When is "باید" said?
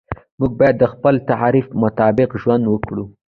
0.59-0.75